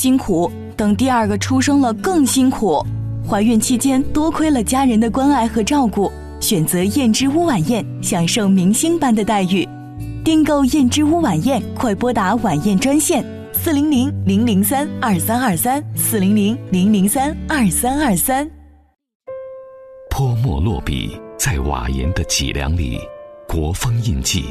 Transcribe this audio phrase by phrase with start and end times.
[0.00, 2.82] 辛苦，等第二个出生了更辛苦。
[3.28, 9.68] 怀孕期间多亏了家人的关爱和照顾，选择燕之屋晚宴，享受明星般的待遇。
[10.24, 18.50] 订购燕之屋晚宴，快拨打晚宴专线：四零零零零三二三二三，四零零零零三二三二三。
[20.08, 22.98] 泼墨落笔在瓦岩的脊梁里，
[23.46, 24.46] 国风印记。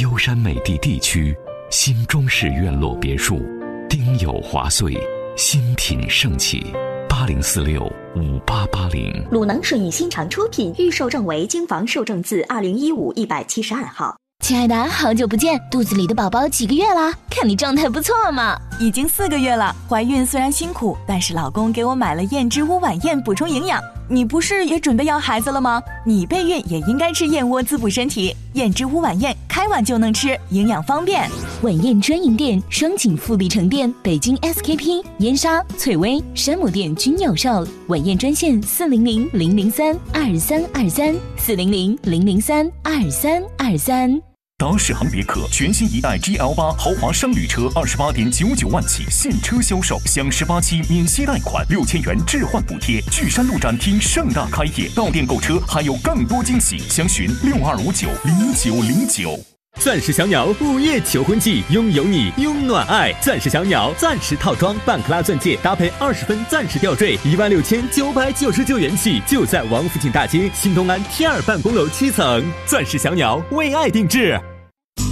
[0.00, 1.36] 幽山美地地区，
[1.70, 3.42] 新中式院落别墅，
[3.88, 4.96] 丁酉华岁，
[5.36, 6.72] 新品盛起。
[7.08, 7.82] 八零四六
[8.16, 9.24] 五八八零。
[9.30, 14.16] 鲁能顺义新城出品，预售证为京房售证字二零一五一百七十二号。
[14.44, 17.12] 亲爱的，好久不见，肚子里的宝宝几个月啦？
[17.30, 19.74] 看你状态不错嘛，已经四个月了。
[19.88, 23.82] 怀孕虽然辛苦，但是老公给我买了燕之屋晚宴补充营养。
[24.08, 25.82] 你不是也准备要孩子了吗？
[26.04, 28.34] 你备孕也应该吃燕窝滋补身体。
[28.52, 31.28] 燕之屋晚宴开碗就能吃，营养方便。
[31.62, 37.66] 晚宴专营店：双井富力城店、北京 SKP、燕莎、翠微、山姆店均有售。
[37.88, 44.35] 晚宴专线：四零零零零三二三二三，四零零零零三二三二三。
[44.58, 53.02] 达世行别克全新一代 GL 八豪华商旅车，二十八点九九万起现车销售，享十八期免息贷款，六千元置换补贴。
[53.10, 59.55] 巨山路展厅盛大开业，到店购车还有更多惊喜，详询六二五九零九零九。
[59.78, 63.12] 钻石小鸟午夜求婚季，拥有你，拥暖爱。
[63.22, 72.42] 钻石小鸟钻石套装，半克拉钻戒搭配二十分钻石吊坠，一万六千九百九十九元起，就在王府井大街新东安 T 二办公楼七层。
[72.66, 74.38] 钻石小鸟为爱定制。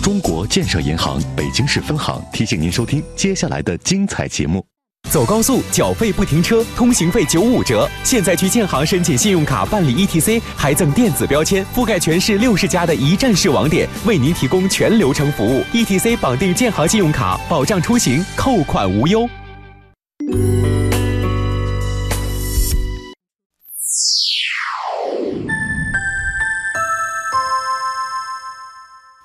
[0.03, 4.65] 中国建设银行北京市分行提醒您收听接下来的精彩节目。
[5.11, 7.89] 走高速缴费不停车，通行费九五折。
[8.03, 15.65] 现在去建行申请信用卡办理 ETC，还赠电子标签，覆盖全市六十家的一站式网点，为您提供全流程服务。
[15.73, 19.29] ETC 绑定建行信用卡，保障出行，扣款无忧。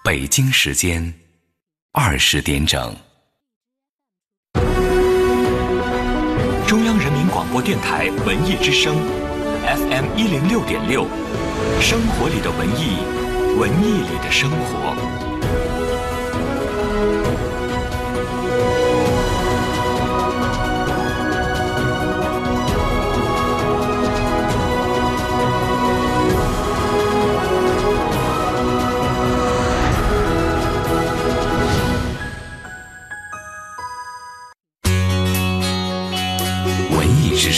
[0.03, 1.13] 北京时间
[1.91, 2.95] 二十点整。
[7.51, 8.95] 播电台文艺之声
[9.65, 11.07] ，FM 一零六点六，
[11.81, 12.99] 生活里的文艺，
[13.57, 15.28] 文艺里的生活。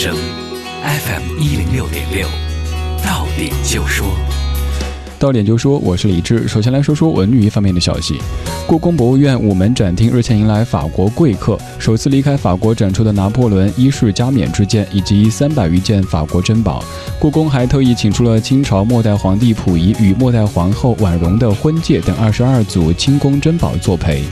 [0.03, 0.17] 声
[0.81, 2.27] FM 一零六点六，
[3.05, 4.07] 到点就说，
[5.19, 6.47] 到点就说，我是李志。
[6.47, 8.17] 首先来说说文娱方面的消息。
[8.65, 16.83] 故宫博物院午门展厅日前迎来法国贵客，首次离开法国展出的拿破仑一世加冕之剑以及三百余件法国珍宝。
[17.19, 24.23] 故宫还特意请出了清朝末代皇帝溥仪与末代皇后婉容的婚戒等二十二组清宫珍宝作陪。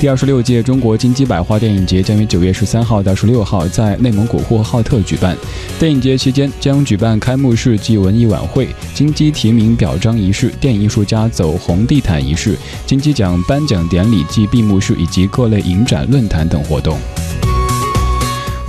[0.00, 5.36] 第二十六届中国金鸡百花电影节将于九月十三号到十六号在内蒙古呼和浩特举办。
[5.76, 16.96] 电影节期间将举办开幕式暨文艺晚会、金鸡提名表彰仪式、电影艺术家走红地毯仪式、金鸡奖颁奖典礼暨闭幕式以及各类影展、论坛等活动。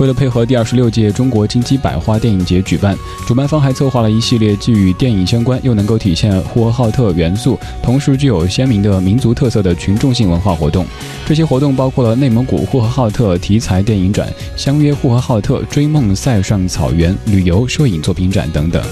[0.00, 2.96] 为了配合第二十六届中国金鸡百花电影节举办，
[3.28, 10.86] 主办方还策划了一系列既与电影相关，又能够体现呼和浩特元素，同时具有鲜明的民族特色的群众性文化活动。
[11.26, 18.82] 这些活动包括了内蒙古呼和浩特题材电影展、相约呼和浩特追梦塞上草原旅游摄影作品展等等。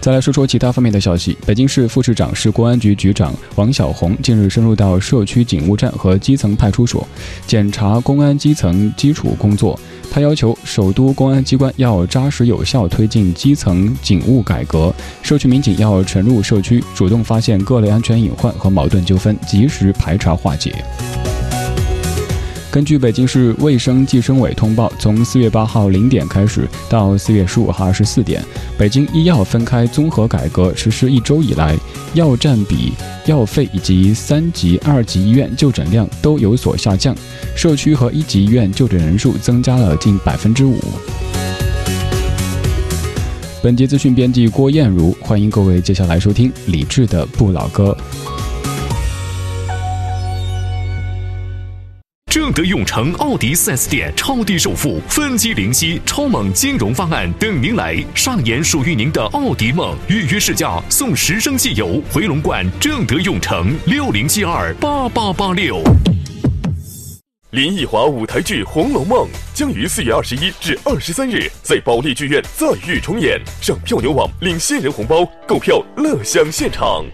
[0.00, 1.36] 再来说说其他方面的消息。
[1.46, 7.06] 北京市副市长、市公安局局长王小红近日深入到社区警务站和基层派出所，
[7.46, 9.78] 检查公安基层基础工作。
[10.10, 20.74] 他要求首都公安机关要扎实有效推进基层警务改革，社区民警要沉入社区，主动发现各类安全隐患和矛盾纠纷，及时排查化解。
[22.70, 28.40] 根据北京市卫生计生委通报，从四月八号零点开始到四月十五号二十四点，
[28.78, 31.76] 北京医药分开综合改革实施一周以来，
[32.14, 32.92] 药占比、
[33.26, 37.12] 药费以及三级、二级医院就诊量都有所下降，
[37.56, 40.78] 社区和一级医院就诊人数增加了近百分之五。
[43.62, 47.94] 本节资讯编辑郭艳茹，欢迎各位接下来收听李志的不老歌。
[52.50, 59.96] 正德永城奥迪 4S 店超低首付、分期零息、超猛金融方案等您来，上演属于您的奥迪梦。
[60.08, 65.80] 预约试驾送十升汽油，回龙观正德永城六零七二八八八六。
[67.52, 77.04] 林奕华舞台剧《红楼梦》将于四月二十一至二十三日在保利剧院再遇重演，上票牛网领新人红包，购票乐享现场。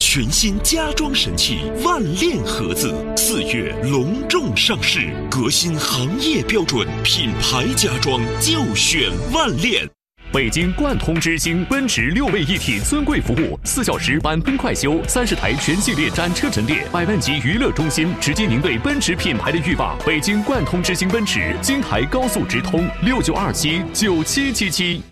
[0.00, 9.88] 全新家装神器万链盒子四月隆重上市，革新行业标准，品牌家装就选万链。
[10.32, 19.96] 北京贯通之星奔驰六位一体尊贵服务，四小时满喷快修，三十台全系列展车陈列，百万级娱乐中心，直击您对奔驰品牌的欲望。
[20.04, 25.02] 北京贯通之星奔驰，京台高速直通，六九二七九七七七。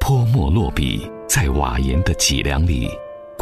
[0.00, 2.90] 泼墨落笔在瓦岩的脊梁里，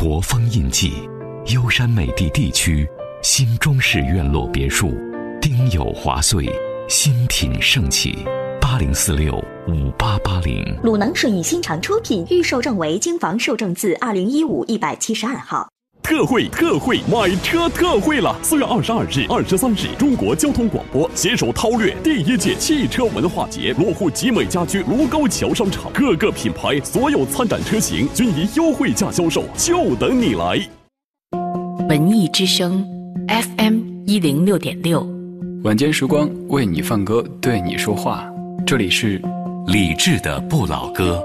[0.03, 1.09] 国风印记，
[1.55, 2.85] 优山美地地区
[3.23, 4.93] 新中式院落别墅，
[5.41, 6.45] 丁酉华岁，
[6.89, 8.27] 新品盛起。
[8.61, 9.33] 八零四六
[9.69, 15.72] 五八八零，鲁能顺义新城出品，预售证为京房售证字二零一五一百七十二号。
[16.13, 18.37] 特惠特惠，买车特惠了！
[18.43, 30.61] 四月二十二日、二十三日，中国交通广播携手韬略第一届汽车文化节，落户集美家居卢沟桥商场，各个品牌所有参展车型均以优惠价销售，就等你来。
[31.89, 32.87] 文艺之声
[33.29, 35.09] ，FM 一零六点六，
[35.65, 38.23] 晚间时光为你放歌，对你说话。
[38.67, 39.19] 这里是
[39.67, 41.25] 理智的不老歌。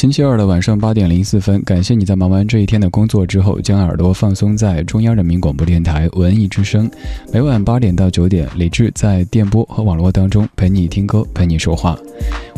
[0.00, 6.90] 星期二的晚上八点零四分，感谢你在忙完这一天的工作之后，将耳朵放松在中央人民广播电台文艺之声。
[7.30, 11.98] 每晚八点到九点，李志在电波和网络当中陪你听歌，陪你说话。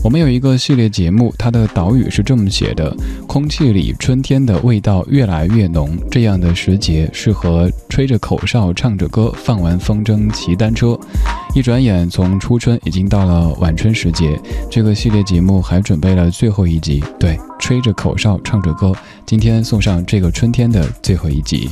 [0.05, 2.95] 我们有一个系列节目，它的导语是这么写的：
[3.29, 10.99] 空气里春天的味道越来越浓，这样的时节适合吹着口哨、唱着歌、放完风筝、骑单车。
[11.55, 14.37] 一转眼，从初春已经到了晚春时节。
[14.69, 18.93] 这个系列节目还准备了最后一集，对，吹着口哨，唱着歌，
[19.25, 21.71] 今天送上这个春天的最后一集。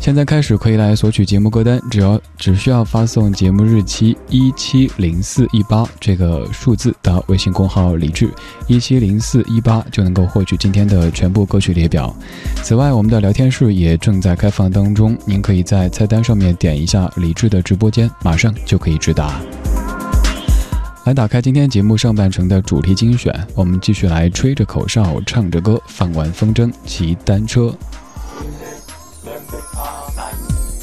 [0.00, 8.30] 现在开始可以来索取节目歌单，只要只需要发送节目日期一七零四一八这个数字到微信公号李智
[8.66, 12.16] 一七零四一八就能够获取今天的全部歌曲列表。
[12.62, 19.38] 此外，我们的聊天室也正在开放当中，您可以在菜单上面点一下李智的直播间，马上就可以直达。
[21.04, 27.74] 来打开今天节目上半程的主题精选，我们继续来吹着口哨，唱着歌，放完风筝，骑单车。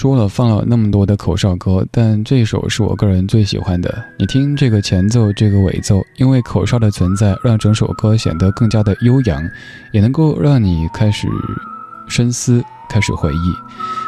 [0.00, 4.02] 说了放了那么多的口哨歌，但这首是我个人最喜欢的。
[4.18, 9.46] 你听这个前奏，这个尾奏，因为口哨的存在，让整首歌显得更加的悠扬，
[9.92, 11.28] 也能够让你开始
[12.08, 13.54] 深思，开始回忆。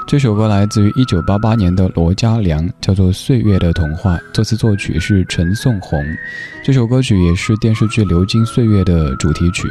[0.07, 6.03] 这首歌来自于一九八八年的罗嘉良，叫做《岁月的童话》，作词作曲是陈颂红。
[6.65, 9.69] 这首歌曲也是电视剧《流金岁月》的主题曲。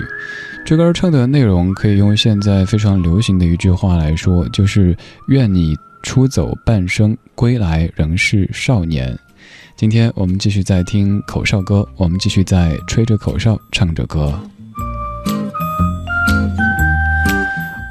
[0.64, 4.96] 这歌唱的内容可以用现在非常流行的一句话来说，就是
[5.30, 9.18] “愿你出走半生，归来仍是少年”。
[9.76, 14.40] 今天我们继续在听口哨歌，我们继续在吹着口哨唱着歌。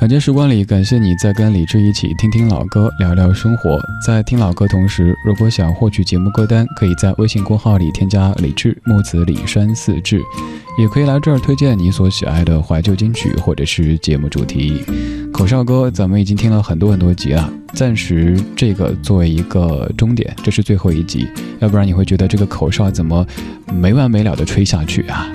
[0.01, 3.79] 晚间时光里，感谢你在跟李志一起听听老歌，聊聊生活。
[4.07, 10.23] 在听老歌同时，如果想获取节目歌单，可以在微信公号里添加李志木子李山四志，
[10.79, 14.83] 也可以来这儿推荐你所喜爱的怀旧金曲或者是节目主题。
[15.41, 21.27] 口哨歌，咱们已经听了很多很多集了，暂时这个作为一个终点，这是最后一集，
[21.61, 23.27] 要不然你会觉得这个口哨怎么
[23.73, 25.27] 没完没了的吹下去啊？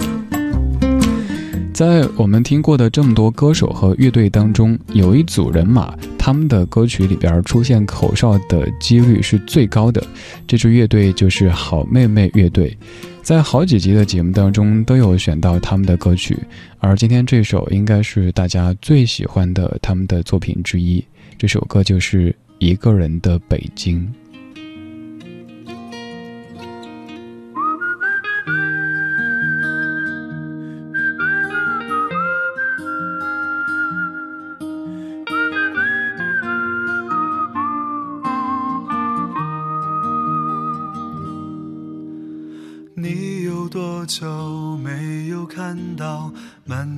[1.74, 10.04] 在我们听过的这么多歌手和乐队当中，有一组人马，他们的歌曲里边出现口哨的几率是最高的。
[10.46, 12.78] 这支乐队就是好妹妹乐队，
[13.26, 16.38] 在好几集的节目当中都有选到他们的歌曲，
[16.78, 21.04] 而今天这首应该是大家最喜欢的他们的作品之一。
[21.36, 22.30] 这首歌就是
[22.60, 24.00] 《一个人的北京》。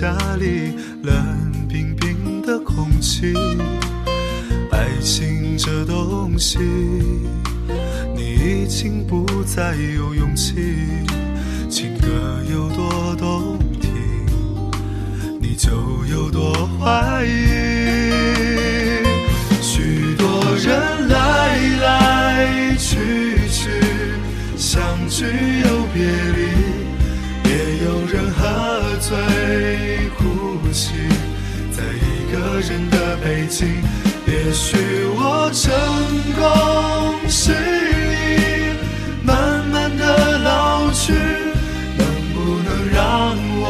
[0.00, 0.72] 家里，
[1.04, 1.14] 冷
[1.68, 3.32] 冰冰的空气。
[4.72, 6.58] 爱情这东西，
[8.16, 10.56] 你已经不再有勇气。
[11.70, 12.08] 情歌
[12.50, 12.88] 有多
[32.90, 33.82] 的北京。
[34.26, 34.76] 也许
[35.16, 35.72] 我成
[36.34, 36.42] 功
[37.28, 37.54] 失意，
[39.22, 41.12] 慢慢的老去，
[41.96, 43.62] 能不能让我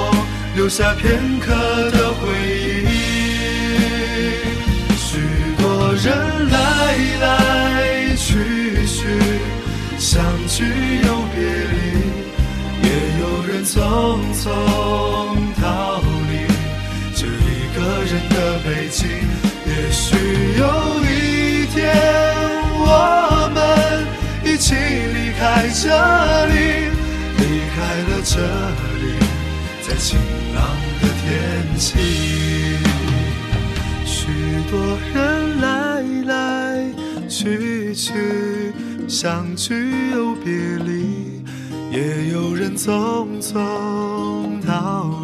[0.57, 1.53] 留下片刻
[1.91, 2.23] 的回
[2.85, 2.89] 忆？
[4.97, 5.19] 许
[5.59, 5.63] 多
[5.95, 6.07] 人
[6.51, 6.55] 来
[7.21, 8.27] 来去
[8.87, 9.01] 去，
[9.99, 10.65] 相聚
[11.05, 11.37] 又别
[11.73, 11.75] 离，
[12.83, 12.89] 也
[13.21, 13.75] 有人匆
[14.35, 14.45] 匆
[18.35, 19.09] 的北京。
[19.67, 20.17] 也许
[20.59, 20.63] 有
[21.05, 21.95] 一天，
[22.77, 23.57] 我们
[24.45, 25.89] 一起离开这
[26.47, 26.53] 里，
[27.39, 27.43] 离
[27.75, 27.77] 开
[28.09, 28.35] 了这
[29.01, 29.05] 里，
[29.83, 30.19] 在晴
[30.55, 30.59] 朗
[31.01, 31.25] 的天
[31.79, 31.87] 气。
[34.05, 34.27] 许
[34.71, 34.73] 多
[35.15, 35.17] 人
[35.61, 36.33] 来来
[37.29, 38.73] 去去，
[39.09, 40.53] 相聚又别
[40.85, 41.43] 离，
[41.91, 44.73] 也有人匆匆逃
[45.21, 45.24] 离。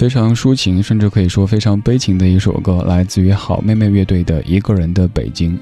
[0.00, 5.52] 非常抒情，甚至可以说非常悲情的一首歌，来自于好妹妹乐队的《一个人的北京》。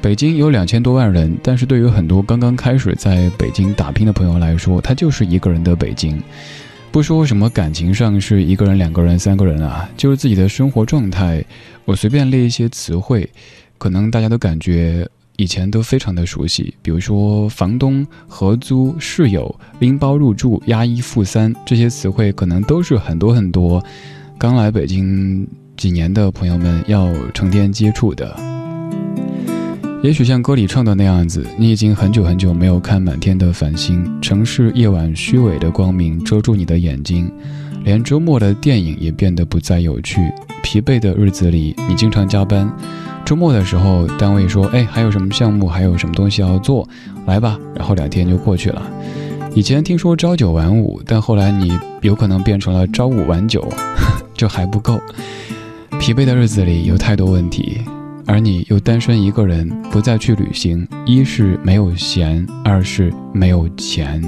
[0.00, 6.18] 北京有两千多万人，但是对于很多刚刚开始在北京打拼的朋友来说，它就是一个人的北京。
[6.90, 11.44] 不说什么感情上是一个人、两个人、三个人啊，就是自己的生活状态，
[11.84, 13.28] 我随便列一些词汇，
[13.76, 15.06] 可能大家都感觉。
[15.36, 23.82] 以前都非常的熟悉，比如说房东、合租、室友、拎包入住、押一付三这些词汇，可能都是很多很多
[24.38, 25.44] 刚来北京
[25.76, 28.32] 几年的朋友们要成天接触的。
[30.04, 37.28] 也许像歌里唱的那样子，你已经很久很久没有看满天的繁星，城市夜晚虚伪的光明遮住你的眼睛，
[37.82, 40.20] 连周末的电影也变得不再有趣。
[40.62, 42.70] 疲惫的日子里，你经常加班。
[43.24, 46.86] 周末的时候，单位说：“哎，还有什么项目，还有什么东西要做，
[47.26, 48.82] 来吧。”然后两天就过去了。
[49.54, 53.66] 以前听说朝九晚五，但后来你有可能变成了朝五晚九，
[54.36, 55.00] 这还不够。
[55.98, 57.80] 疲惫的日子里有太多问题，
[58.26, 64.22] 而你又单身一个人，不再去旅行，一是没有闲，二是没有钱。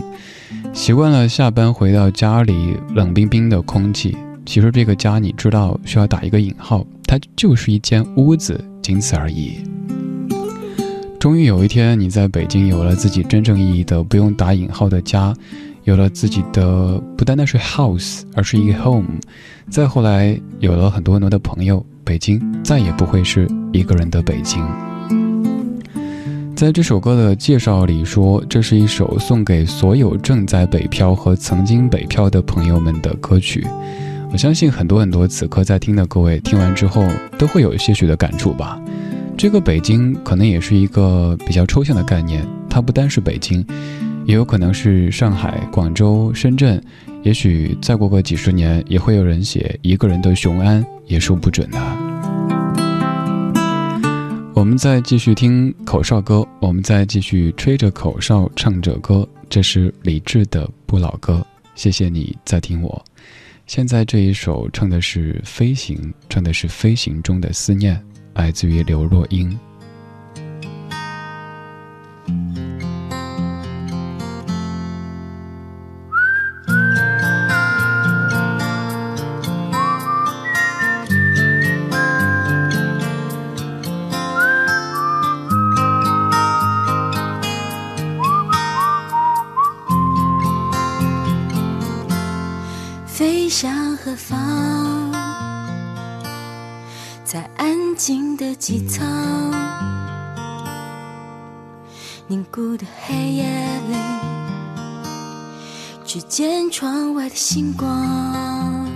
[0.73, 8.59] 习惯了下班回到家里冷冰冰的空气，其实这个家你知道需要打一个引号，它就是一间屋子。
[8.87, 9.65] 仅此而已。
[11.19, 15.35] 终于有一天，你在北京有了自己真正意义的不用打引号的家，
[15.83, 19.19] 有了自己的不单单是 house，而是一个 home。
[19.69, 24.65] 再后来，有了很多很多的朋友，北京再也不会是一个人的北京。
[26.55, 33.67] 在这首歌的介绍里说，这是一首送给所有正在北漂和曾经北漂的朋友们的歌曲。
[34.33, 37.07] 我相信很多很多此刻在听的各位听完之后
[37.39, 38.79] 都会有些许的感触吧。
[39.37, 43.65] 这个北京可能也是一个比较抽象的概念，它不单是北京，
[44.25, 46.83] 也有可能是上海、广州、深圳，
[47.23, 51.79] 也许再过个几十年也会有人写一个人的雄安，也说不准呢。
[54.55, 61.47] 我们再继续听口哨歌，我们再继续吹着口哨唱着歌，这是李志的不老歌。
[61.75, 63.05] 谢谢你在听我。
[63.67, 65.97] 现在这一首唱的是《飞行》，
[66.29, 68.01] 唱的是飞行中的思念，
[68.35, 69.59] 来自于刘若英。
[102.57, 103.45] 在安静的机舱，凝固的黑夜
[103.89, 103.97] 里，
[106.07, 108.89] 只见窗外的星光。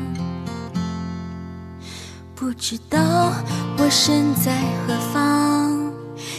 [2.35, 2.99] 不知道
[3.77, 4.51] 我身在
[4.87, 5.93] 何方，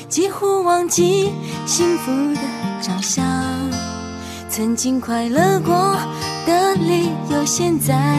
[0.09, 1.31] 几乎忘记
[1.67, 2.41] 幸福的
[2.81, 3.23] 长相。
[4.49, 5.95] 曾经快乐过
[6.45, 8.17] 的理由，现在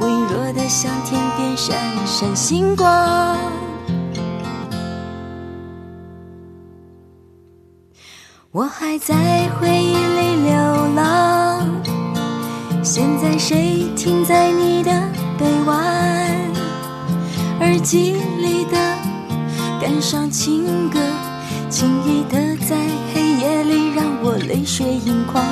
[0.00, 3.53] 微弱的像天边闪闪星光。
[8.56, 9.16] 我还在
[9.58, 10.54] 回忆里流
[10.94, 11.68] 浪，
[12.84, 14.92] 现在谁停在你的
[15.36, 15.82] 臂弯？
[17.58, 18.76] 耳机里的
[19.82, 21.00] 感伤情歌，
[21.68, 22.76] 轻易的在
[23.12, 25.44] 黑夜里让我泪水盈眶。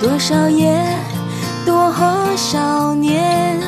[0.00, 0.82] 多少夜，
[1.66, 1.92] 多
[2.36, 3.60] 少年，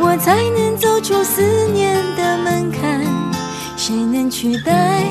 [0.00, 3.06] 我才能走出思念的门槛？
[3.76, 5.04] 谁能取代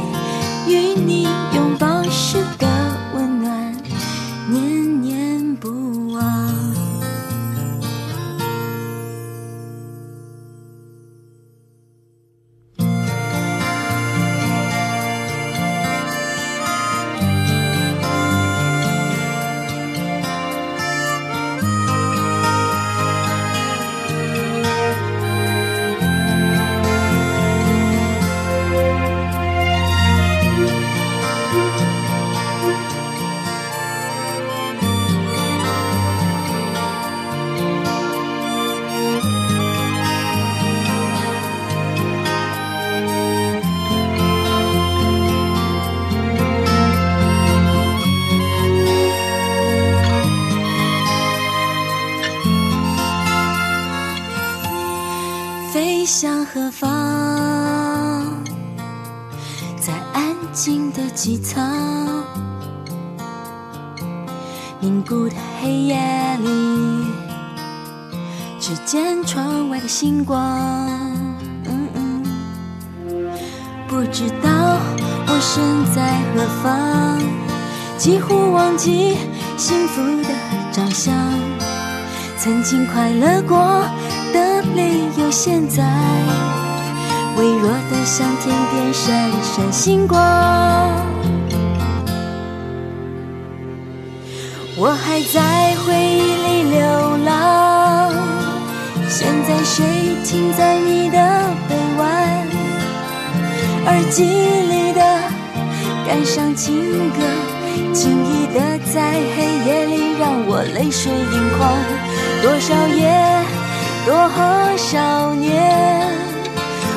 [0.70, 1.24] 与你
[1.56, 2.89] 拥抱时的
[78.80, 79.18] 记
[79.58, 80.30] 幸福的
[80.72, 81.14] 长相。
[82.38, 83.84] 曾经快乐过
[84.34, 85.84] 的理由，现在
[87.36, 90.18] 微弱的像天边闪闪星光。
[94.78, 98.14] 我还在回忆里流浪，
[99.10, 99.84] 现在谁
[100.24, 101.18] 停在你的
[101.68, 102.48] 臂弯？
[103.88, 105.02] 耳机里的
[106.08, 107.20] 感伤情歌，
[107.94, 111.60] 轻易的在黑夜里让我泪水盈眶。
[112.42, 113.44] 多少夜，
[114.06, 114.14] 多
[114.78, 116.08] 少年，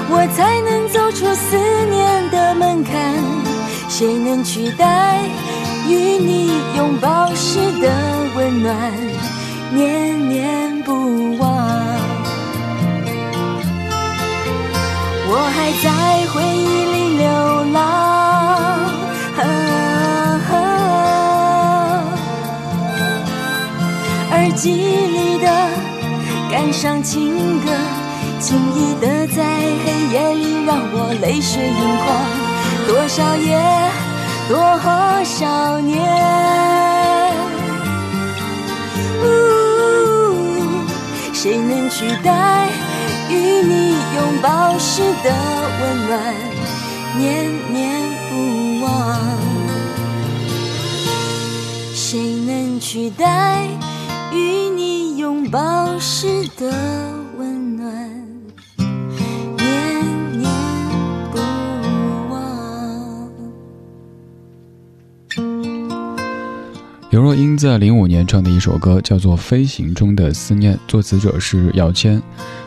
[0.09, 1.57] 我才能走出思
[1.90, 2.92] 念的门槛？
[3.88, 5.20] 谁能取代
[5.88, 7.90] 与你拥抱时的
[8.37, 8.92] 温暖，
[9.72, 11.50] 念念不忘？
[15.35, 15.90] 我还在
[16.33, 16.52] 回
[24.53, 25.47] 耳机里的
[26.51, 27.71] 感伤情歌，
[28.38, 29.43] 轻易的在
[29.83, 32.07] 黑夜里让我泪水盈眶。
[32.87, 33.59] 多少夜，
[34.51, 34.55] 多
[35.25, 35.97] 少年，
[39.25, 39.25] 呜，
[41.33, 42.69] 谁能取代
[43.31, 45.33] 与你拥抱时的
[45.81, 46.35] 温暖，
[47.17, 47.81] 念念
[48.29, 49.17] 不忘？
[51.95, 53.67] 谁能取代？
[54.33, 56.71] 与你拥抱时的
[57.37, 57.95] 温暖，
[58.79, 60.51] 念念
[61.31, 61.38] 不
[62.31, 63.29] 忘。
[67.11, 72.23] 刘若英在零五年唱的一首歌叫做《飞行中的思念》，作词者是姚谦。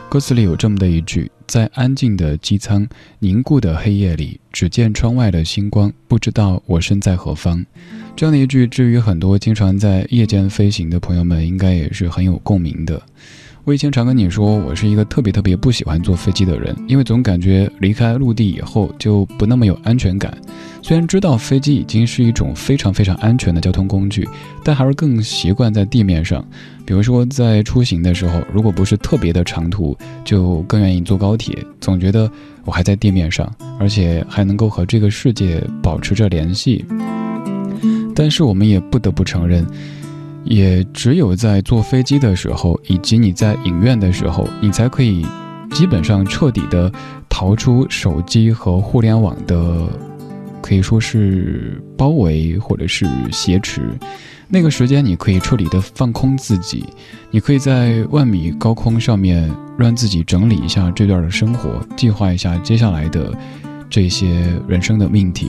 [0.08, 2.86] 歌词里有这么的一句：“在安静的机舱，
[3.18, 7.66] 凝固的黑夜里，只见窗外的星光，不知道我身在何方。”
[8.16, 13.00] 这样的一句，至于很多经常在夜间飞行的朋友们，应该也是很有共鸣的。
[13.64, 20.34] 我以前常跟你说，我是一个特别特别不喜欢坐飞机的人，因为总感觉离开陆地以后就不那么有安全感。
[20.80, 24.26] 虽然知道飞机已经是一种非常非常安全的交通工具，
[24.64, 26.42] 但还是更习惯在地面上。
[26.86, 32.30] 比如说在出行的时候，如果不是特别的长途，就更愿意坐高铁，总觉得
[32.64, 36.82] 我还在地面上，而且还能够和这个世界保持着联系。
[38.16, 39.64] 但是我们也不得不承认。
[40.44, 45.26] 也只有在坐飞机的时候，以及你在影院的时候，你才可以
[45.72, 46.90] 基本上彻底的
[47.28, 49.88] 逃出手机和互联网的
[50.62, 53.82] 可以说是包围或者是挟持。
[54.48, 56.84] 那个时间，你可以彻底的放空自己，
[57.32, 63.36] 你可以在万米高空上面让自己整理一下这段的生活，计划一下接下来的
[63.88, 64.28] 这些
[64.68, 65.48] 人生的命题。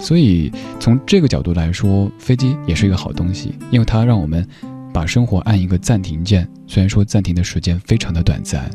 [0.00, 4.46] 所以从这个角度来说，飞机也是一个好东西，因为它让我们
[4.92, 8.70] 把生活按一个暂停键，虽然说暂停的时间非常的短暂。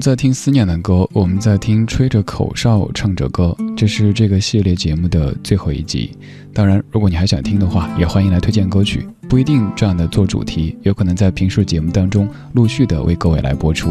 [0.00, 6.10] 在听思念的歌，我们在听吹着口哨唱着歌，这是这个系列节目的最后一集。
[6.52, 13.90] 当然，如果你还想听的话，也欢迎来推荐歌曲，不一定这样的做主题，有可能在平时节目当中陆续的为各位来播出。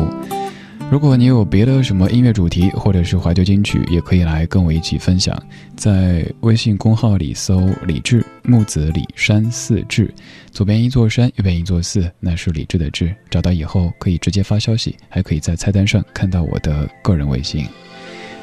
[0.89, 5.37] 如果你有别的什么音乐主题，或者是怀旧金曲，也可以来跟我一起分享。
[5.75, 10.09] 在微信公号里搜“李志木子李山寺志”，
[10.49, 13.13] 左边一座山，右边一座寺，那是李志的志。
[13.29, 17.65] 找到以后可以直接发消息，还可以在菜单上看到我的个人微信。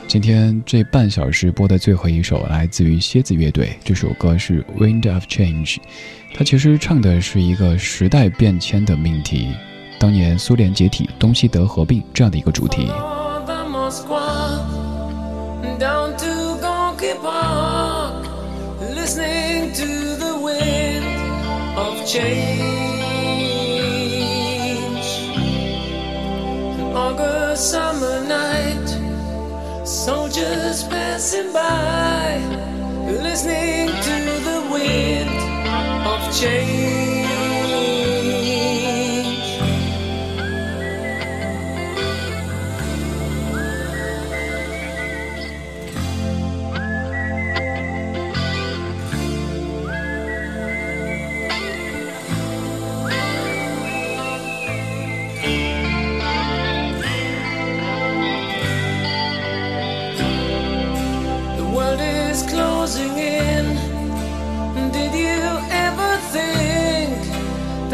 [0.07, 5.77] 今天这半小时播的最后一首来自于蝎子乐队，这首歌是《Wind of Change》，
[6.35, 9.49] 它其实唱的是一个时代变迁的命题。
[10.05, 12.91] 当年苏联解体、东西德合并这样的一个主题。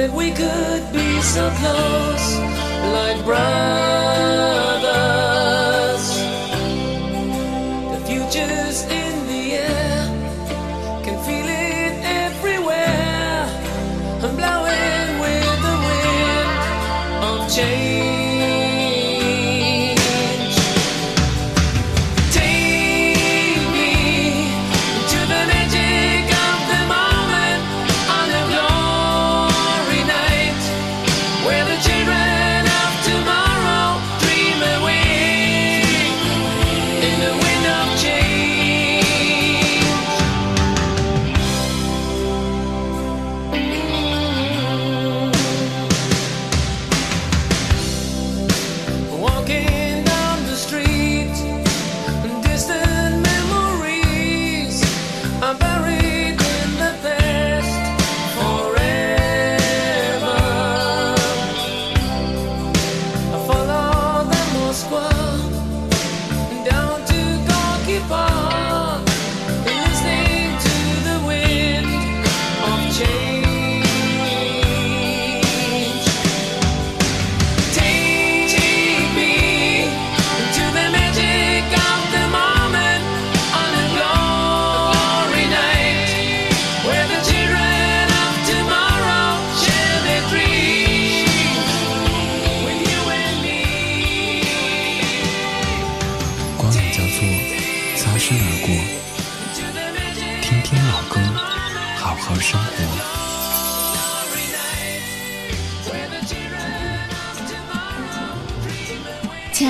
[0.00, 2.38] That we could be so close,
[2.96, 4.79] like brothers.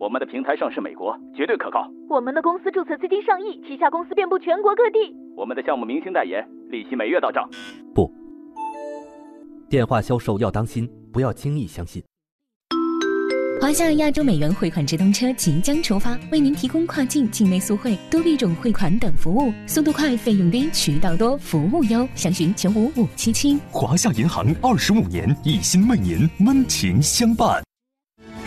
[0.00, 1.86] 我们的平台上市美国，绝对可靠。
[2.08, 5.14] 我们的公司注册资金上亿，旗下公司遍布全国各地。
[5.36, 7.46] 我们的项目明星代言，利息每月到账。
[7.94, 8.10] 不，
[9.68, 12.02] 电话销售要当心，不要轻易相信。
[13.60, 22.08] 华夏亚洲美元汇款直通车即将出发，为您提供跨境、境内速汇、多币种汇款等服务，速度快，费用低，渠道多，服务优。
[22.14, 23.58] 详询九五五七七。
[23.70, 27.62] 华夏银行二十五年，一心为您温情相伴。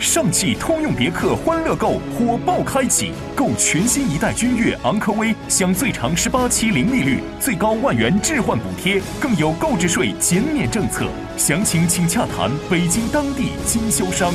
[0.00, 11.06] 上汽通用别克欢乐购火爆开启，购全新一代君越、昂科威，享最长十八期零利率，最高万元置换补贴，更有购置税减免政策。
[11.36, 14.32] 详情请洽谈北京当地经销商。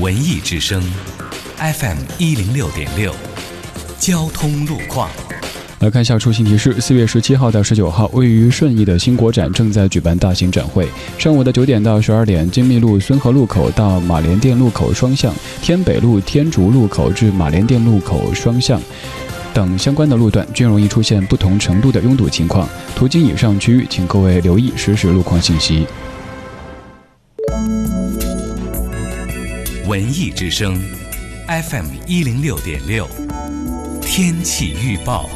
[0.00, 0.82] 文艺之声
[1.58, 3.14] ，FM 一零六点六，
[3.98, 5.08] 交通路况。
[5.82, 10.86] 来看一下出行提示：四月十七号到十九号，位于顺义的新国展正在举办大型展会。
[11.18, 18.80] 上午的九点到十二点，金密路孙河路口到马连店路口双向、天北路天竺路口至马连店路口双向
[19.52, 22.68] 等相关的路段均容易出现不同程度的拥堵情况。
[22.94, 25.84] 途经以上区域，请各位留意实时路况信息。
[29.88, 30.80] 文艺之声
[31.48, 33.08] ，FM 一零六点六，
[34.00, 35.28] 天气预报。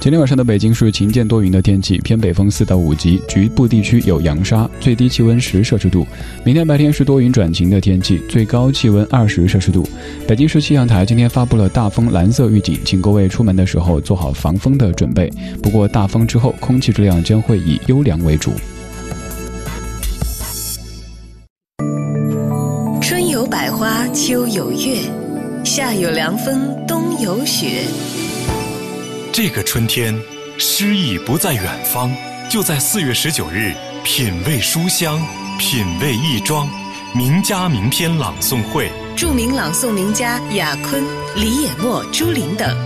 [0.00, 6.06] 今天晚上的北京是晴间多云的天气，偏北风四到五级，局部地区有扬沙，最低气温十摄氏度。
[6.44, 9.84] 明天白天是多云转晴的天气，最高气温二十摄氏度。
[10.26, 15.28] 北京市气象台今天发布了大风蓝色预警，请各位出门的时候做好防风的准备。
[15.60, 18.52] 不过大风之后，空气质量将会以优良为主。
[23.00, 25.00] 春有百花，秋有月，
[25.64, 27.82] 夏有凉风，冬有雪。
[29.40, 30.20] 这个春天，
[30.58, 32.10] 诗意不在远方，
[32.50, 33.72] 就在四月十九日，
[34.02, 35.24] 品味书香，
[35.60, 36.68] 品味亦庄，
[37.14, 38.90] 名家名篇朗诵会。
[39.16, 41.04] 著名朗诵名家雅坤、
[41.36, 42.76] 李野墨、朱琳等，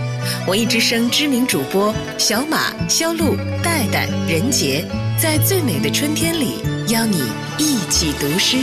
[0.45, 4.85] 文艺之声知名主播小马、肖路、戴戴、任杰，
[5.19, 7.23] 在最美的春天里，邀你
[7.57, 8.57] 一起读诗。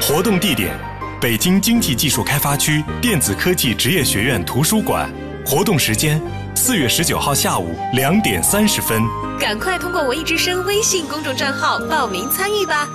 [0.00, 0.78] 活动地点：
[1.20, 5.12] 北京经济技术开发区电子科技职业学院图书馆。
[5.44, 6.22] 活动时间。
[6.56, 9.02] 四月十九号下午两点三十分，
[9.40, 12.88] 赶快通过文艺之声微信公众账号报名参与吧！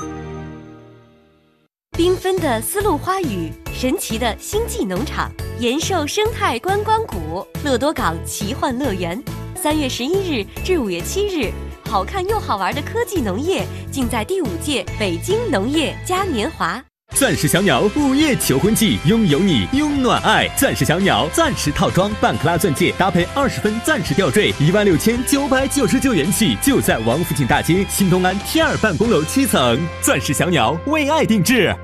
[1.92, 9.22] 缤纷的丝路花语，神奇的星际农场，延寿生态观光谷，乐多港奇幻乐园。
[9.62, 11.52] 三月十一日至五月七日，
[11.86, 16.82] 好看又好玩的科技农业，尽在第五届北京农业嘉年华。
[17.16, 20.48] 钻石小鸟午夜求婚季，拥有你，拥暖爱。
[20.56, 29.78] 钻石小鸟钻石套装，半克拉钻戒搭配二十分钻石吊坠，一万六千九百九十九元起，就在王府井大街新东安 T 二办公楼七层。
[30.02, 31.76] 钻石小鸟为爱定制。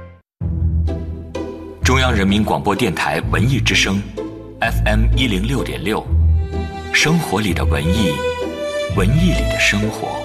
[1.84, 4.02] 中央人民广播电台文艺之声
[4.62, 6.06] ，FM 一零六点六，
[6.94, 8.14] 生活里的文艺，
[8.96, 10.25] 文艺里的生活。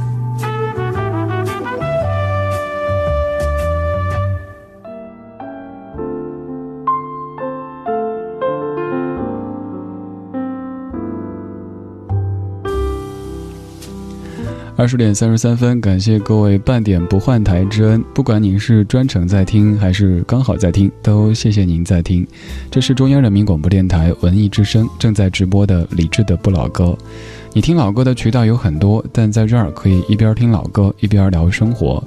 [14.81, 18.03] 二十点三十三分，感谢各位半点不换台之恩。
[18.15, 22.25] 不管您是专程在听，还是刚好在听，都谢谢您在听。
[22.71, 26.97] 这是中央人民广播电台文艺之声正在直播的理智的不老歌。
[27.53, 32.01] 你听老歌的渠道有很多，但在这儿可以一边听老歌一边聊生活。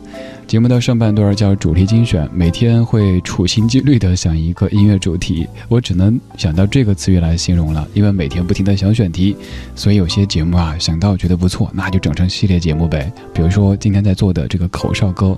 [0.47, 9.37] 节目的上半段叫主题精选，每天会处心积虑地想一个音乐主题，我只能想到这个词语来形容了，因为每天不停地想选题，
[9.75, 13.13] 所以有些节目啊想到觉得不错，那就整成系列节目呗。
[13.35, 15.37] 比如说今天在做的这个口哨歌，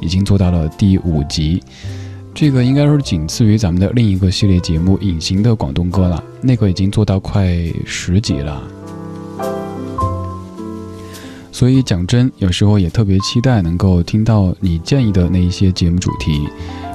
[0.00, 1.60] 已经做到了第五集，
[2.32, 7.52] 这个应该是仅次于咱们的另一个系列节目《隐形的广东歌》了，那个已经做到快
[7.84, 8.62] 十集了。
[11.58, 16.48] 所以讲真，有时候也特别期待能够听到你建议的那一些节目主题，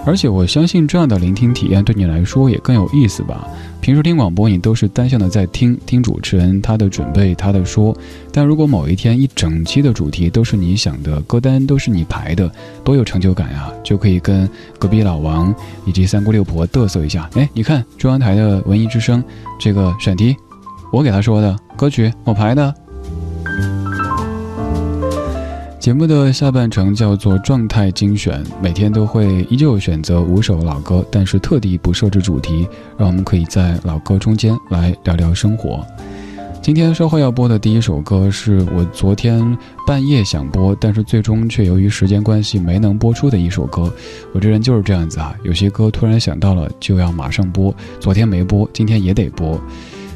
[0.05, 3.45] 而且我相信这样的聆听体验对你来说也更有意思吧。
[3.81, 7.93] 平时听广播，你都是单向的在听听主持人他的准备，他的说。
[8.31, 12.49] 但如果某一天一整期的主题都是你想的，歌单都是你排的，
[12.85, 13.69] 多有成就感呀！
[13.83, 14.49] 就可以跟
[14.79, 15.53] 隔壁老王
[15.85, 17.29] 以及三姑六婆嘚瑟一下。
[17.33, 19.21] 哎，你看中央台的文艺之声
[19.59, 20.33] 这个选题，
[20.93, 22.73] 我给他说的歌曲，我排的。
[25.83, 32.65] 节目的下半程叫做状态精选，每天都会依旧选择五首老歌，但是特地不设置主题，
[32.97, 35.85] 让我们可以在老歌中间来聊聊生活。
[36.61, 43.93] 今天稍后要播的第一首歌是我昨天半夜想播，但是最终却由于时间关系没能播出的一首歌。
[44.33, 49.59] 我这人就是这样子啊，有些歌突然想到了就要马上播，昨天没播，今天也得播。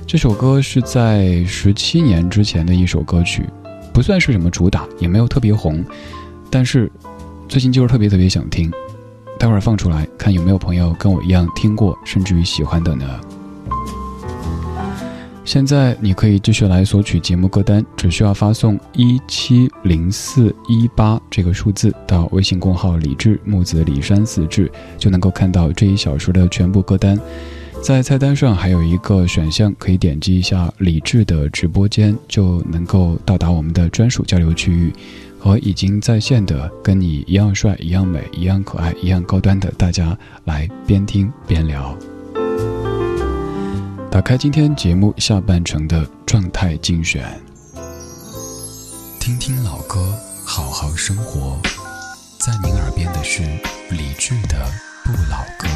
[0.05, 3.43] 这首歌是在十七年之前的一首歌曲。
[3.97, 5.83] 不算是什么主打，也没有特别红，
[6.51, 6.87] 但是
[7.49, 8.71] 最近就是特别特别想听，
[9.39, 13.19] 待会儿放出来看有没有朋友跟我一样听过，甚至于喜欢的呢？
[15.43, 27.19] 现在你可以继续来索取节目歌单，只需要发送一七零四一八这个数字到微信公号“李志木子李山四志”，就能够看到这一小时的全部歌单。
[27.87, 34.93] 在菜单上还有一个选项，可以点击一下李智的直播间，就能够到达我们的专属交流区域，
[35.39, 41.97] 和已经在线的跟你一样帅、一样美、一样可爱、一样高端的大家来边听边聊。
[44.11, 47.23] 打开今天节目下半程的状态精选，
[49.17, 50.13] 听听老歌，
[50.43, 51.57] 好好生活。
[52.37, 53.43] 在您耳边的是
[53.91, 54.57] 李智的
[55.05, 55.69] 《不老歌》。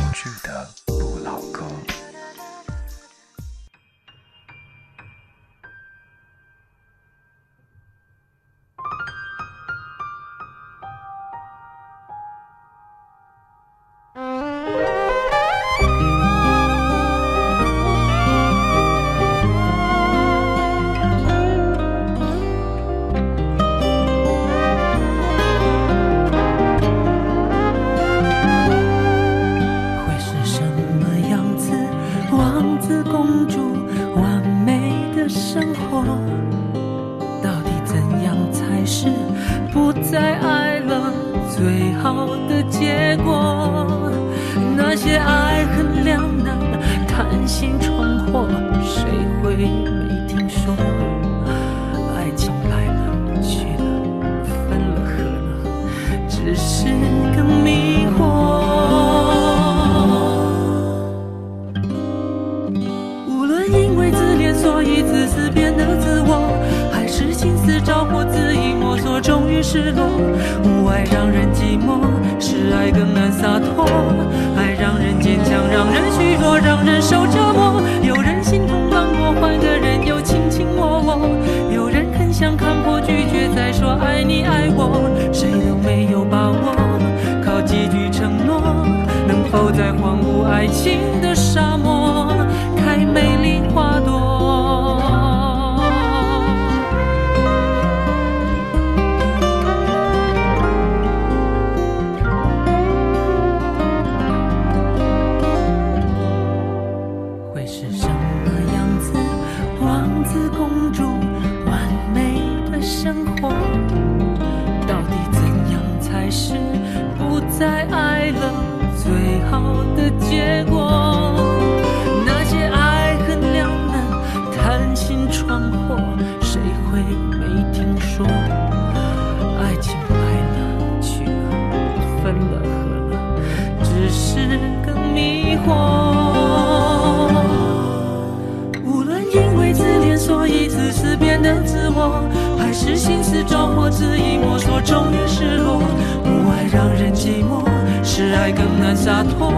[141.66, 142.24] 自我，
[142.58, 145.82] 还是心思着火恣意摸索终于失落。
[146.24, 147.66] 不爱让人寂寞，
[148.04, 149.52] 是爱更难洒脱。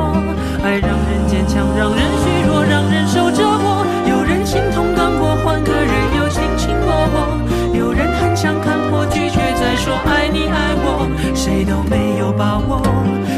[0.63, 3.85] 爱让人坚强，让人虚弱，让人受折磨。
[4.09, 7.77] 有人心痛刚过，换个人又卿卿我我。
[7.77, 12.81] 有人很想看破拒绝，再说爱你爱我，谁都没有把握。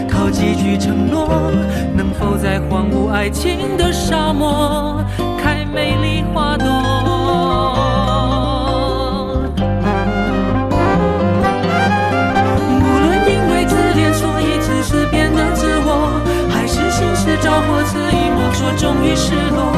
[0.07, 1.27] 靠几句承诺，
[1.95, 5.03] 能否在荒芜爱情的沙漠
[5.41, 6.94] 开美丽花朵？
[18.65, 19.69] 我终于失落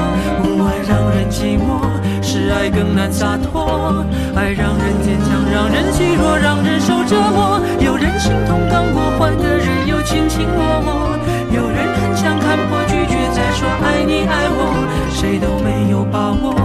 [0.48, 1.84] 无爱让人寂寞
[2.24, 11.20] 是爱更难洒脱爱让人坚强让人虚弱让人受折磨有人心痛刚过换个人又卿卿我我
[11.54, 16.56] 有人很想看破拒绝再说爱你爱我谁都没有把握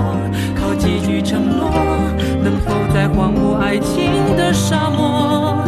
[0.55, 1.75] 靠几句承诺
[2.41, 5.59] 能否再荒芜爱情的沙漠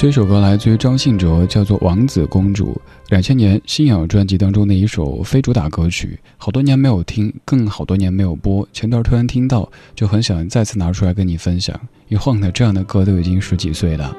[0.00, 2.72] 这首歌来自于张信哲，叫做《王子公主》，
[3.10, 8.66] 两千年信仰专辑当中的一首非主打歌曲，好多年没有听，更好多年没有播。
[8.72, 11.78] 前段突然听到，就很想再次拿出来跟你分享。
[12.08, 14.16] 一晃的，这样的歌都已经十几岁了。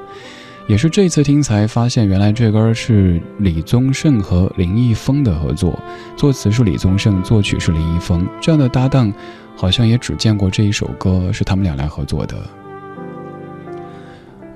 [0.68, 5.76] 也是这次听才发现，原来这歌是李宗盛和林一峰的合作，
[6.16, 8.24] 作词是李宗盛，作曲是林一峰。
[8.40, 9.12] 这样的搭档，
[9.56, 12.36] 好像也只见过这一首歌是他们俩来合作的。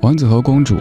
[0.03, 0.77] 王子和公主。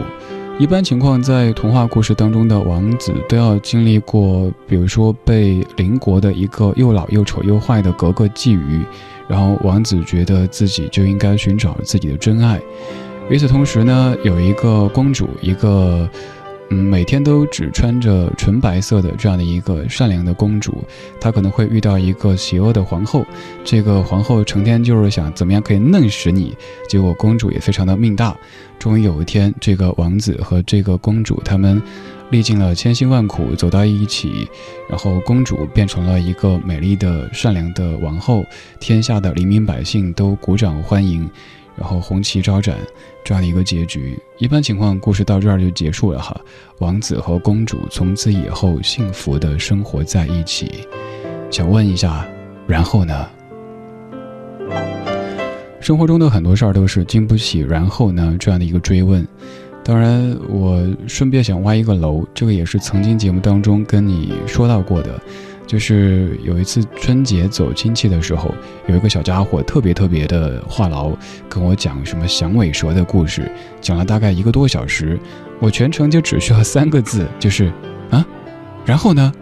[0.58, 8.82] 一般情况，在童话故事当中的王子都要经历过，比如说被邻国的一个又老又丑又坏的格格觊觎，
[9.28, 12.60] 然后王子觉得自己就应该寻找自己的真爱。
[13.30, 16.10] 与此同时呢，有一个公主，一个。
[16.76, 20.84] 每天都只穿着纯白色的这样的一个善良的公主，
[21.20, 23.26] 她可能会遇到一个邪恶的皇后。
[23.64, 26.56] 这个皇后成天就是想怎么样可以弄死你，
[26.90, 28.36] 结果公主也非常的命大。
[28.78, 31.82] 终于有一天，这个王子和这个公主他们
[32.30, 34.48] 历尽了千辛万苦走到一起，
[34.90, 38.44] 然后公主变成了一个美丽的善良的王后，
[38.80, 41.30] 天下的黎民百姓都鼓掌欢迎。
[41.78, 42.78] 然后红旗招展，
[43.24, 46.40] 这样的一个结局，一般情况故事到这儿就结束了哈。
[46.80, 50.88] 王子和公主从此以后幸福的生活在一起。
[51.52, 52.28] 想问一下，
[52.68, 53.28] 然后呢？
[55.80, 59.26] 生活中的很多事儿都是经不起“然后呢”这样的一个追问。
[59.84, 65.22] 当然，我顺便想挖一个楼，这个也是曾经节目当中跟你说到过的。
[65.66, 68.54] 就是有一次春节走亲戚的时候，
[68.88, 71.16] 有一个小家伙特别特别的话痨，
[71.50, 73.52] 跟我讲什么响尾蛇的故事，
[73.82, 75.20] 讲了大概一个多小时，
[75.60, 77.72] 我全程就只需要三个字，就是
[78.12, 78.26] 啊，
[78.86, 79.34] 然后呢？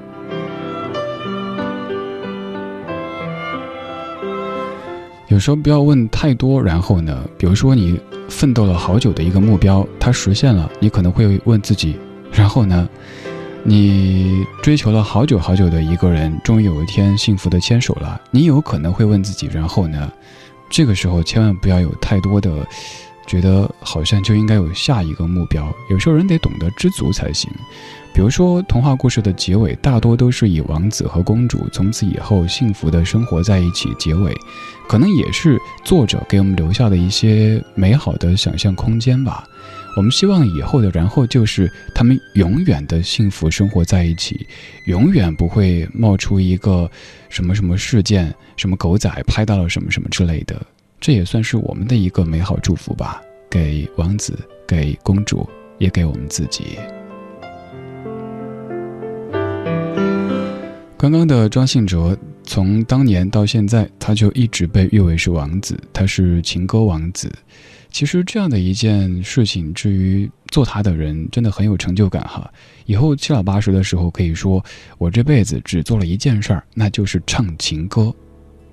[5.27, 7.27] 有时候不要问太多，然后呢？
[7.37, 7.99] 比如说你
[8.29, 11.97] 奋斗了好久的一个目标，它实现了，你可能会问自己，
[12.31, 12.87] 然后呢？
[13.65, 18.19] 你追求了好久好久的一个人，终于有一天幸福的牵手了。
[18.29, 20.11] 你有可能会问自己，然后呢？
[20.69, 22.51] 这个时候千万不要有太多的，
[23.25, 25.71] 觉得好像就应该有下一个目标。
[25.89, 27.49] 有时候人得懂得知足才行。
[28.13, 34.35] 比如说童话故事的结尾，大多都是以王子和公主从此以后幸福的生活在一起结尾，
[34.87, 39.47] 可能也是作者给我们留下的一些美好的想象空间吧。
[39.95, 44.47] 我们希望以后的然后就是他们永远的幸福生活在一起，
[44.87, 46.89] 永远不会冒出一个
[47.29, 50.59] 什么什么事件，什么狗仔拍到了什么什么之类的。
[50.99, 53.21] 这也算是我们的一个美好祝福吧，
[53.51, 54.37] 给王子，
[54.67, 56.79] 给公主，也给我们自己。
[60.97, 67.31] 刚刚的庄信哲，从当年到现在，他就一直被誉为是王子，他是情歌王子。
[67.93, 72.51] 其实这样的一件事情，至于做他的人，真的很有成就感哈。
[72.87, 74.65] 以后七老八十的时候，可以说
[74.97, 78.11] 我这辈子只做了一件事儿，那就是唱情歌。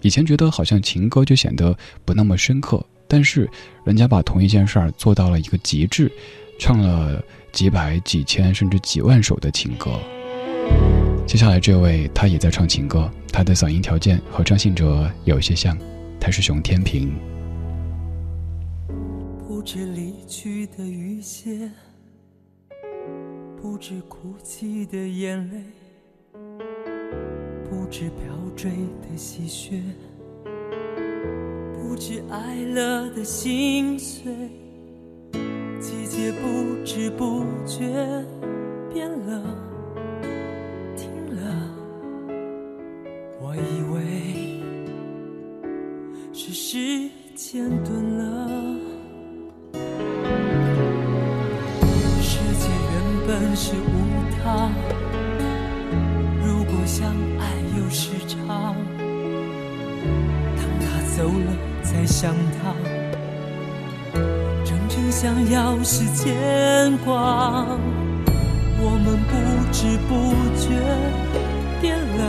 [0.01, 3.47] 以前觉得好像情歌就显得不那么深刻，但是
[3.85, 6.11] 人家把同一件事儿做到了一个极致，
[6.59, 10.01] 唱了几百、几千甚至几万首的情歌。
[11.27, 15.77] 接下来这位，他也在唱情歌，他的嗓音条件和张信哲有些像，
[16.19, 17.13] 他是熊天平。
[19.61, 21.71] 不知离去的雨歇，
[23.61, 25.63] 不知哭泣的眼泪，
[27.69, 28.71] 不知飘坠
[29.03, 29.83] 的细雪，
[31.75, 34.33] 不知爱了的心碎。
[35.79, 37.85] 季节不知不觉
[38.91, 39.43] 变了，
[40.97, 41.71] 停了。
[43.39, 44.63] 我以为
[46.33, 48.80] 是时间顿了。
[53.31, 54.69] 本是无他，
[56.45, 57.07] 如果相
[57.39, 57.47] 爱
[57.79, 58.75] 有时差，
[60.57, 60.85] 当他
[61.17, 62.75] 走了再想他，
[64.65, 67.65] 真正想要是牵挂。
[68.83, 69.33] 我们不
[69.71, 70.11] 知不
[70.59, 70.67] 觉
[71.81, 72.23] 变了，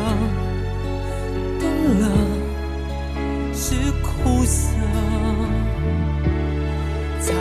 [1.59, 1.65] 懂
[1.99, 2.05] 了，
[3.55, 3.73] 是
[4.03, 4.61] 苦涩。
[7.19, 7.33] 才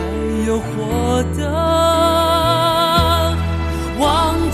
[0.47, 1.41] 有获得，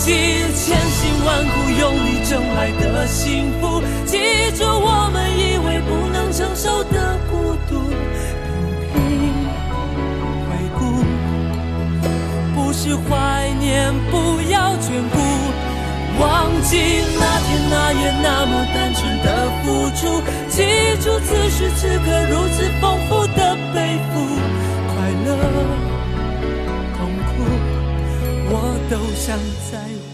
[0.07, 3.81] 千辛万苦用力挣来的幸福。
[4.05, 4.17] 记
[4.55, 7.89] 住我们以为不能承受的孤独，
[8.93, 9.21] 频频
[10.47, 10.49] 回
[10.79, 10.79] 顾，
[12.55, 15.17] 不是怀念，不要眷顾。
[16.19, 20.63] 忘记那天那夜那么单纯的付出，记
[21.03, 24.25] 住此时此刻如此丰富的背负，
[24.87, 24.95] 快
[25.25, 25.29] 乐、
[29.27, 29.37] 想
[29.69, 30.06] 在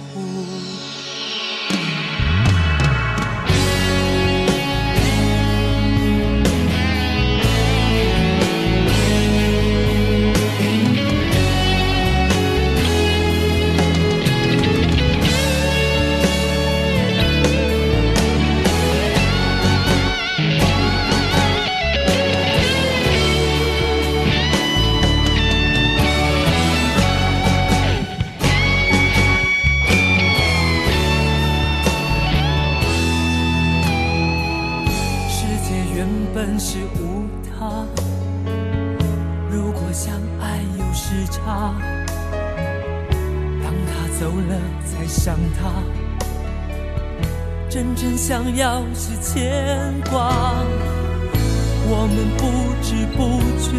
[52.54, 53.72] 不知不觉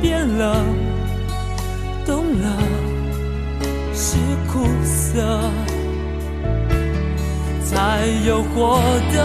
[0.00, 0.64] 变了，
[2.04, 2.46] 懂了，
[3.94, 4.16] 是
[4.52, 5.40] 苦涩。
[7.64, 8.80] 才有获
[9.12, 9.16] 得。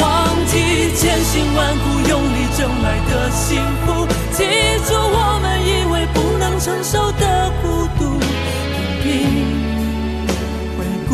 [0.00, 0.04] 忘
[0.46, 0.54] 记
[0.96, 4.44] 千辛万苦用力挣来的幸福，记
[4.86, 8.18] 住我们以为不能承受的孤独。
[9.04, 9.12] 频频
[10.76, 11.10] 回顾，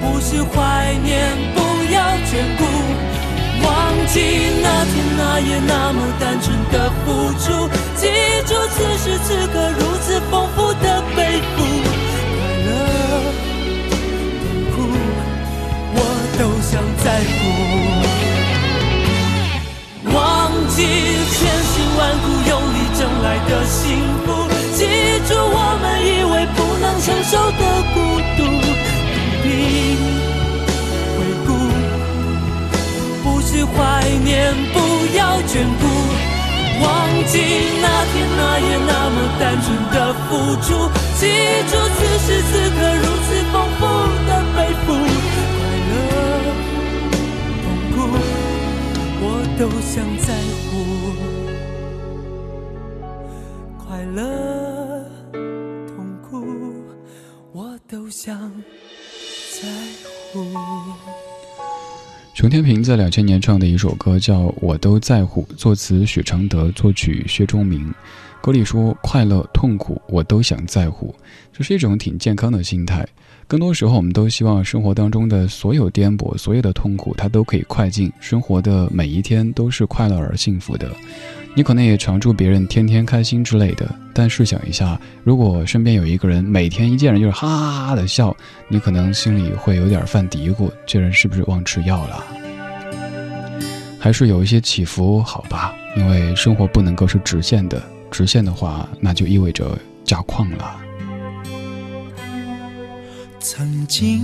[0.00, 1.12] 不是怀念，
[1.54, 1.58] 不
[2.26, 2.62] 眷顾。
[3.64, 3.70] 忘
[4.08, 4.14] 记
[4.62, 7.06] 那天那夜那么单纯的付
[7.38, 7.44] 出，
[7.96, 8.02] 记
[8.46, 10.86] 住此时此刻如此丰富的
[11.16, 11.56] 背负。
[12.34, 12.68] 快乐、
[14.40, 14.44] 痛
[14.74, 14.76] 苦，
[15.94, 15.98] 我
[16.38, 17.06] 都想在
[17.38, 17.40] 乎。
[20.12, 20.16] 忘
[20.68, 20.78] 记
[21.32, 23.82] 千辛万苦用力挣来的幸
[24.26, 24.26] 福，
[24.74, 24.78] 记
[25.26, 27.62] 住我们以为不能承受的
[27.94, 27.96] 孤
[28.36, 28.63] 独。
[33.66, 34.78] 怀念，不
[35.16, 35.82] 要眷顾。
[36.82, 36.84] 忘
[37.26, 37.38] 记
[37.80, 39.96] 那天那夜那么单纯的
[40.28, 40.28] 付
[40.60, 40.66] 出，
[41.18, 41.22] 记
[41.70, 43.80] 住此时此刻如此丰富
[44.26, 44.86] 的背负，
[45.54, 45.56] 快
[45.90, 45.92] 乐、
[47.62, 47.96] 痛苦，
[49.22, 49.24] 我
[49.56, 50.28] 都想在
[50.66, 50.70] 乎。
[53.86, 54.18] 快乐、
[55.86, 55.96] 痛
[56.28, 56.32] 苦，
[57.52, 57.56] 我
[57.88, 58.26] 都想
[59.52, 59.62] 在
[60.32, 60.34] 乎。
[62.34, 67.94] 熊天平在两千年唱的一首歌叫《我都在乎》，作词许常德，作曲薛忠明。
[68.42, 71.14] 歌里说：“快乐、痛苦，我都想在乎。”
[71.56, 73.06] 这是一种挺健康的心态。
[73.46, 80.90] 更多时候，我们都希望生活当中的所有颠簸、所有的痛苦，它都可以快进，生活的每一天都是快乐而幸福的。
[81.56, 88.36] 你可能也常祝别人天天开心之类的，但试想一下，如果身边有一个人每天一见人就是哈哈哈的笑，
[88.68, 92.24] 你可能心里会有点犯嘀咕：这人是不是忘吃药了？
[94.00, 95.74] 还是有一些起伏，好吧？
[95.96, 97.80] 因为生活不能够是直线的，
[98.10, 100.76] 直线的话，那就意味着加矿了。
[103.38, 104.20] 曾经，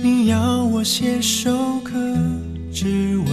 [0.00, 1.92] 你要我写首歌，
[2.72, 3.32] 只为，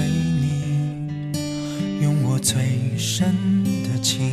[2.06, 2.56] 用我最
[3.00, 3.34] 深
[3.84, 4.30] 的情，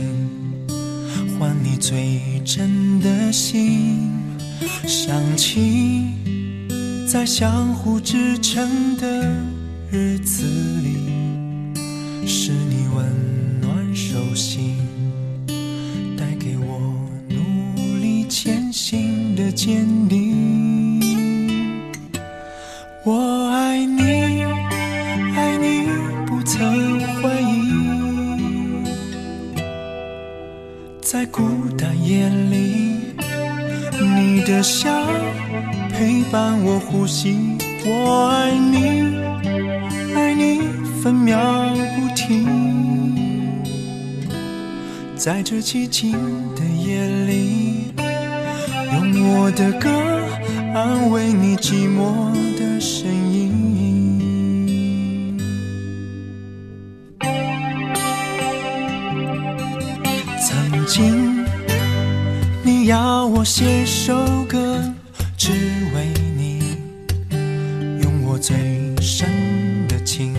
[1.39, 4.11] 换你最真的心。
[4.87, 6.03] 想起
[7.09, 9.43] 在相互支撑的
[9.91, 10.45] 日子
[10.83, 10.99] 里，
[12.27, 14.77] 是你温暖手心，
[16.14, 16.95] 带给我
[17.31, 20.32] 努力前行的坚定。
[31.13, 31.43] 在孤
[31.77, 32.97] 单夜里，
[34.01, 34.89] 你的笑
[35.93, 37.37] 陪伴我呼吸。
[37.85, 39.15] 我爱你，
[40.15, 40.63] 爱你
[41.03, 41.39] 分秒
[41.95, 43.53] 不停，
[45.15, 46.13] 在这寂静
[46.57, 47.93] 的夜里，
[48.95, 49.91] 用我的歌
[50.75, 53.32] 安慰你寂寞的声音。
[62.87, 64.14] 要我写首
[64.49, 64.83] 歌，
[65.37, 65.51] 只
[65.95, 66.76] 为你，
[68.03, 68.57] 用我最
[69.01, 69.28] 深
[69.87, 70.35] 的情，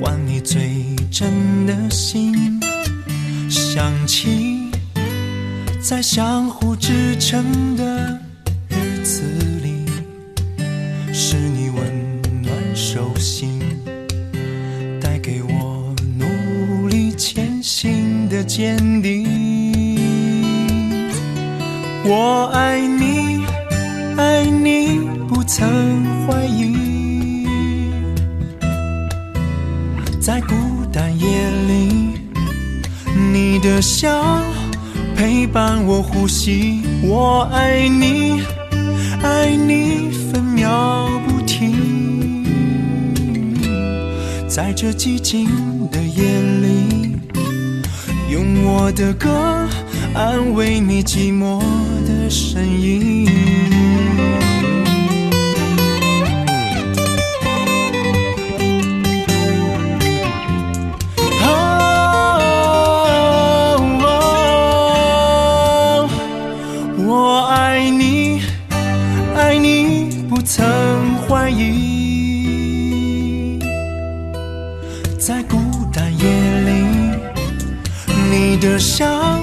[0.00, 2.60] 换你最真的心。
[3.48, 4.70] 想起
[5.80, 8.20] 在相互支撑的
[8.68, 9.22] 日子
[9.64, 9.86] 里，
[11.12, 13.60] 是你温暖手心，
[15.00, 19.29] 带给我努力前行的坚定。
[22.12, 23.44] 我爱你，
[24.16, 24.98] 爱你
[25.28, 27.46] 不曾怀疑，
[30.20, 30.52] 在孤
[30.92, 32.18] 单夜里，
[33.32, 34.42] 你的笑。
[35.14, 38.42] 陪伴我呼吸，我爱你，
[39.22, 42.44] 爱你分秒不停。
[44.48, 45.48] 在这寂静
[45.92, 46.24] 的夜
[46.60, 47.14] 里，
[48.32, 49.68] 用我的歌
[50.12, 51.62] 安慰你寂寞
[52.30, 53.28] 声音
[61.42, 62.38] 哦，
[66.98, 68.40] 我爱你，
[69.34, 70.64] 爱你不曾
[71.26, 73.58] 怀疑，
[75.18, 75.56] 在孤
[75.92, 76.24] 单夜
[76.60, 76.84] 里，
[78.30, 79.40] 你的笑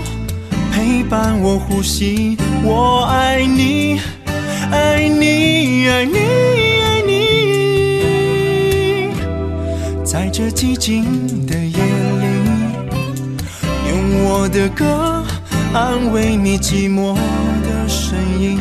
[0.71, 2.37] 陪伴我呼吸。
[2.69, 3.97] 我爱你，
[4.69, 6.17] 爱你，爱你，
[6.83, 7.13] 爱你。
[10.03, 11.05] 在这寂静
[11.47, 12.25] 的夜里，
[13.89, 15.23] 用我的歌
[15.73, 18.59] 安慰你寂寞的声音，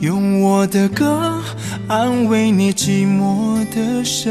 [0.00, 1.42] 用我的歌。
[1.88, 4.30] 安慰你寂寞的声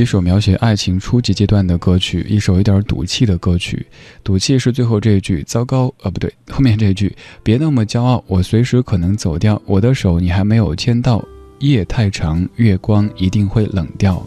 [0.00, 3.84] 一首描写爱情初级阶段的歌曲，一首有点赌气的歌曲。
[4.24, 11.22] 赌气是最后这一句，糟糕，呃，不对，后面这一句，别那么骄傲，我随时可能走掉，我的手你还没有牵到，
[11.58, 14.26] 夜太长，月光一定会冷掉。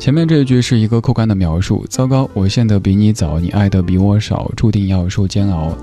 [0.00, 5.78] 前面这一句是一个客观的描述，糟糕，我陷得比你早，你爱得比我少，注定要受煎熬。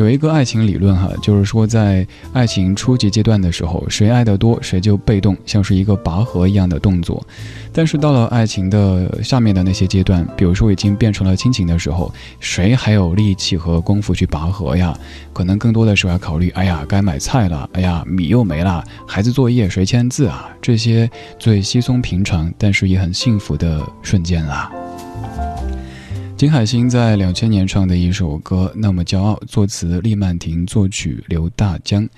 [0.00, 7.22] 有一个爱情理论哈，就是说在爱情初级阶段的时候，谁爱得多，谁就被动，像是一个拔河一样的动作。
[7.70, 14.98] 但是到了爱情的下面的那些阶段，比如说已经变成了亲情的时候，谁还有力气和功夫去拔河呀？
[15.34, 20.48] 可能更多的时候要考虑，哎呀，该买菜了，哎呀，米又没了，孩子作业谁签字啊？
[20.62, 24.72] 这些最稀松平常，但是也很幸福的瞬间啊。
[26.40, 32.08] 金海心在两千年唱的一首歌《那么骄傲》，作词厉曼婷，作曲刘大江。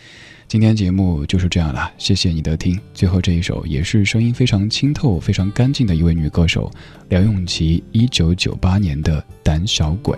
[0.47, 2.79] 今天节目就是这样了，谢谢你的听。
[2.95, 6.71] 最后这一首也是声音非常清透、非常干净的一位女歌手
[7.09, 10.17] 梁咏琪，一九九八年的《胆小鬼》。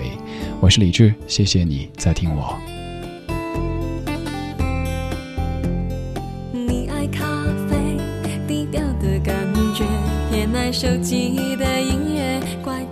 [0.61, 2.55] 我是李志，谢谢你在听我。
[6.52, 7.24] 你爱咖
[7.70, 7.96] 啡，
[8.46, 9.34] 低调的感
[9.74, 9.86] 觉，
[10.30, 12.84] 偏爱手机的音乐，怪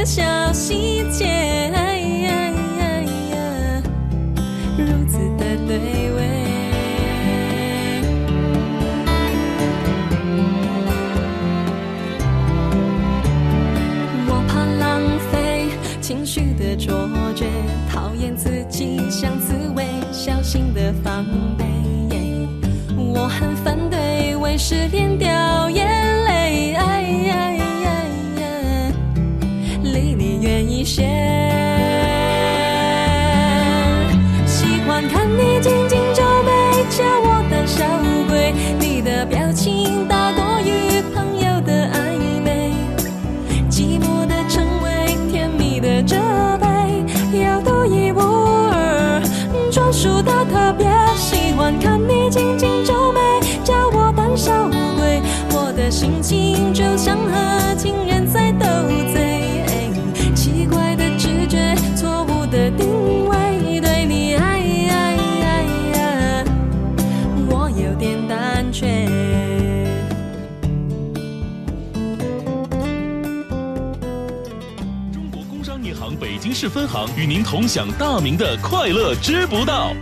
[0.00, 1.70] 每一个小细节，
[4.78, 5.76] 如此的对
[6.16, 6.18] 味。
[14.26, 15.68] 我怕浪费
[16.00, 17.44] 情绪的卓绝，
[17.92, 21.26] 讨厌自己像刺猬，小心的防
[21.58, 21.66] 备。
[22.96, 26.09] 我很反对为失恋掉眼
[30.90, 31.02] 些。
[34.44, 36.50] 喜欢看你紧紧皱眉，
[36.90, 37.84] 叫我胆小
[38.28, 38.52] 鬼。
[38.80, 42.72] 你的表情大过于朋友的暧昧，
[43.70, 46.16] 寂寞的称谓，甜蜜的责
[46.58, 46.66] 备，
[47.38, 49.22] 要独一无二，
[49.70, 50.88] 专属的特别。
[51.16, 52.79] 喜欢看你紧紧
[76.60, 79.96] 市分行与您同享大明的快乐知不道。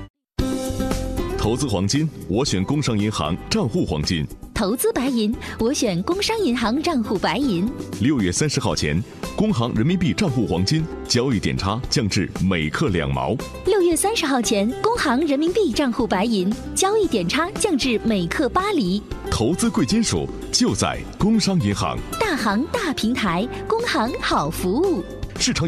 [1.38, 4.26] 投资黄金，我选工商银行账户黄金。
[4.52, 7.70] 投资白银，我选工商银行账户白银。
[8.00, 9.00] 六月三十号前，
[9.36, 13.36] 工行人民币账户黄金交易点差降至每克两毛。
[13.64, 19.00] 六月三十号前，工行人民币账户白银交易点差降至每克八厘。
[19.30, 21.96] 投资贵金属就在工商银行。
[22.18, 25.04] 大行大平台，工行好服务。
[25.38, 25.56] 市场。